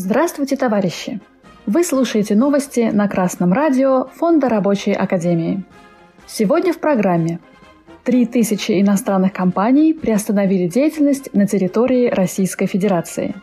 [0.00, 1.20] Здравствуйте, товарищи!
[1.66, 5.64] Вы слушаете новости на Красном радио Фонда Рабочей Академии.
[6.26, 7.40] Сегодня в программе
[8.04, 13.34] 3000 иностранных компаний приостановили деятельность на территории Российской Федерации.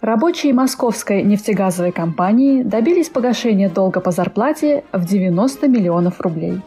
[0.00, 6.62] Рабочие московской нефтегазовой компании добились погашения долга по зарплате в 90 миллионов рублей.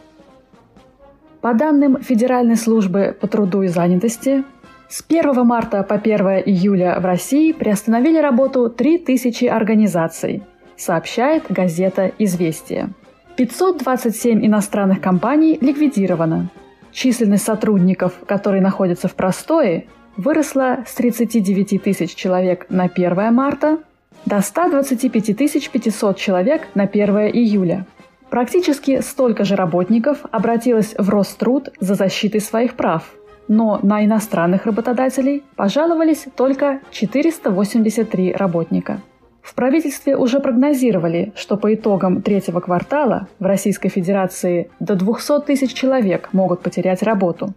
[1.40, 4.44] По данным Федеральной службы по труду и занятости,
[4.88, 10.44] с 1 марта по 1 июля в России приостановили работу 3000 организаций,
[10.76, 12.90] сообщает газета «Известия».
[13.36, 16.50] 527 иностранных компаний ликвидировано.
[16.92, 23.78] Численность сотрудников, которые находятся в простое, выросла с 39 тысяч человек на 1 марта
[24.26, 27.86] до 125 500 человек на 1 июля.
[28.30, 33.04] Практически столько же работников обратилось в Роструд за защитой своих прав–
[33.48, 39.00] но на иностранных работодателей пожаловались только 483 работника.
[39.42, 45.74] В правительстве уже прогнозировали, что по итогам третьего квартала в Российской Федерации до 200 тысяч
[45.74, 47.52] человек могут потерять работу.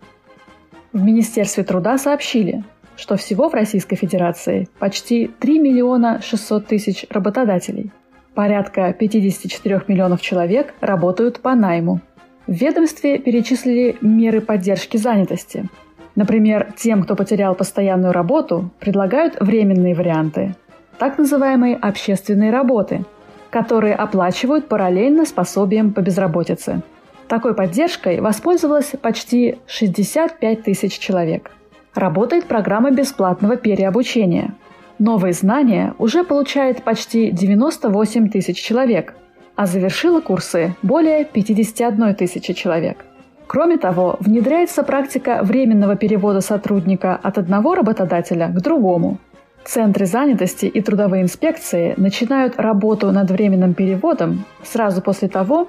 [0.98, 2.64] В Министерстве труда сообщили,
[2.98, 7.92] что всего в Российской Федерации почти 3 миллиона 600 тысяч работодателей.
[8.34, 12.02] Порядка 54 миллионов человек работают по найму–
[12.48, 15.68] в ведомстве перечислили меры поддержки занятости.
[16.16, 20.56] Например, тем, кто потерял постоянную работу, предлагают временные варианты,
[20.98, 23.04] так называемые общественные работы,
[23.50, 26.84] которые оплачивают параллельно с пособием по безработице.
[27.28, 31.52] Такой поддержкой воспользовалось почти 65 тысяч человек.
[31.94, 34.54] Работает программа бесплатного переобучения.
[35.00, 39.14] Новые знания уже получает почти 98 тысяч человек–
[39.58, 43.04] а завершила курсы более 51 тысячи человек.
[43.48, 49.18] Кроме того, внедряется практика временного перевода сотрудника от одного работодателя к другому.
[49.66, 55.68] Центры занятости и трудовые инспекции начинают работу над временным переводом сразу после того,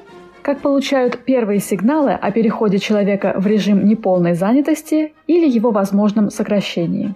[0.48, 7.14] как получают первые сигналы о переходе человека в режим неполной занятости или его возможном сокращении.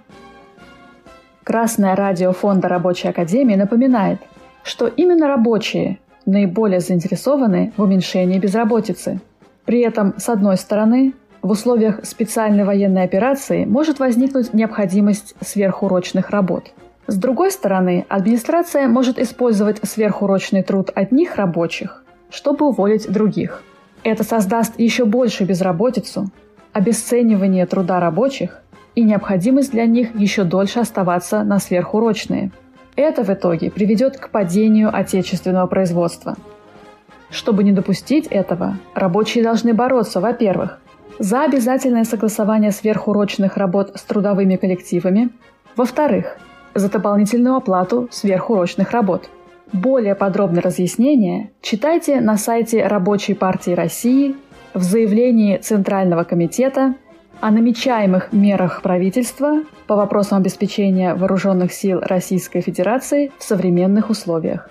[1.42, 4.20] Красное радио Фонда Рабочей Академии напоминает,
[4.64, 9.18] что именно рабочие наиболее заинтересованы в уменьшении безработицы.
[9.64, 16.74] При этом, с одной стороны, в условиях специальной военной операции может возникнуть необходимость сверхурочных работ.
[17.06, 23.62] С другой стороны, администрация может использовать сверхурочный труд одних рабочих, чтобы уволить других.
[24.02, 26.30] Это создаст еще большую безработицу,
[26.72, 28.60] обесценивание труда рабочих
[28.96, 32.50] и необходимость для них еще дольше оставаться на сверхурочные–
[32.96, 36.36] это в итоге приведет к падению отечественного производства.
[37.30, 40.78] Чтобы не допустить этого, рабочие должны бороться, во-первых,
[41.18, 45.30] за обязательное согласование сверхурочных работ с трудовыми коллективами,
[45.74, 46.36] во-вторых,
[46.74, 49.30] за дополнительную оплату сверхурочных работ.
[49.72, 54.36] Более подробное разъяснение читайте на сайте Рабочей партии России
[54.74, 56.94] в заявлении Центрального комитета
[57.40, 64.68] о намечаемых мерах правительства по вопросам обеспечения вооруженных сил Российской Федерации в современных условиях.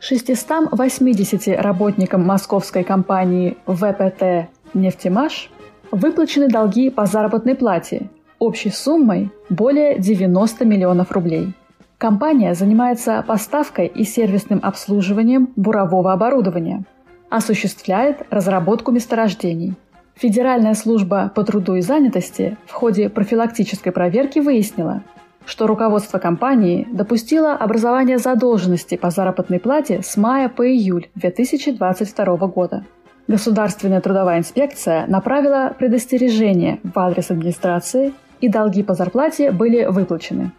[0.00, 5.50] 680 работникам московской компании ВПТ «Нефтемаш»
[5.90, 8.08] выплачены долги по заработной плате
[8.38, 11.52] общей суммой более 90 миллионов рублей.
[11.98, 16.84] Компания занимается поставкой и сервисным обслуживанием бурового оборудования,
[17.28, 19.74] осуществляет разработку месторождений–
[20.18, 25.04] Федеральная служба по труду и занятости в ходе профилактической проверки выяснила,
[25.46, 32.84] что руководство компании допустило образование задолженности по заработной плате с мая по июль 2022 года.
[33.28, 40.50] Государственная трудовая инспекция направила предостережение в адрес администрации, и долги по зарплате были выплачены.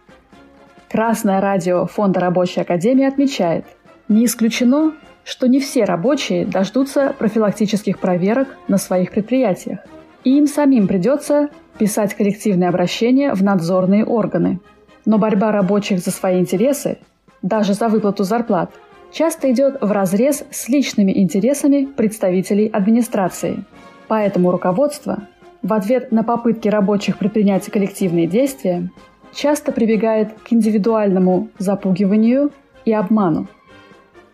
[0.90, 3.64] Красное радио Фонда Рабочей Академии отмечает,
[4.08, 4.92] не исключено,
[5.22, 9.78] что не все рабочие дождутся профилактических проверок на своих предприятиях,
[10.24, 14.58] и им самим придется писать коллективные обращения в надзорные органы.
[15.06, 16.98] Но борьба рабочих за свои интересы,
[17.40, 18.72] даже за выплату зарплат,
[19.12, 23.62] часто идет в разрез с личными интересами представителей администрации.
[24.08, 25.28] Поэтому руководство
[25.62, 28.90] в ответ на попытки рабочих предпринять коллективные действия
[29.32, 32.50] часто прибегает к индивидуальному запугиванию
[32.84, 33.46] и обману.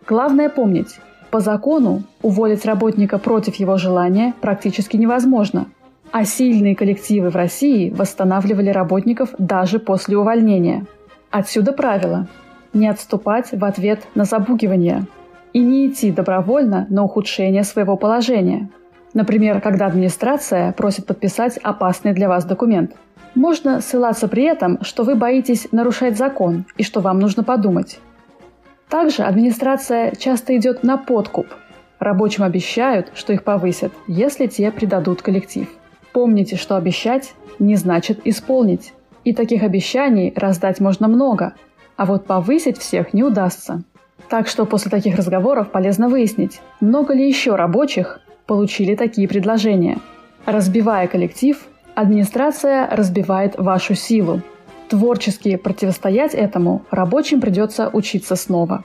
[0.06, 1.00] Главное помнить,
[1.30, 5.66] по закону уволить работника против его желания практически невозможно,
[6.12, 10.86] а сильные коллективы в России восстанавливали работников даже после увольнения.
[11.30, 12.28] Отсюда правило–
[12.76, 15.06] не отступать в ответ на запугивание
[15.52, 18.68] и не идти добровольно на ухудшение своего положения.
[19.14, 22.92] Например, когда администрация просит подписать опасный для вас документ.
[23.36, 28.00] Можно ссылаться при этом, что вы боитесь нарушать закон и что вам нужно подумать.
[28.88, 31.46] Также администрация часто идет на подкуп.
[31.98, 35.68] Рабочим обещают, что их повысят, если те предадут коллектив.
[36.14, 38.94] Помните, что обещать не значит исполнить.
[39.22, 41.52] И таких обещаний раздать можно много,
[41.96, 43.82] а вот повысить всех не удастся.
[44.30, 49.98] Так что после таких разговоров полезно выяснить, много ли еще рабочих получили такие предложения.
[50.46, 51.62] Разбивая коллектив,
[51.96, 54.42] администрация разбивает вашу силу.
[54.88, 58.84] Творчески противостоять этому рабочим придется учиться снова.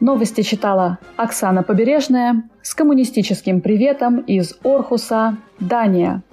[0.00, 6.22] Новости читала Оксана Побережная с коммунистическим приветом из Орхуса, Дания–